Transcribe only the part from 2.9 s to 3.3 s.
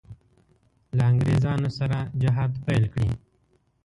کړي.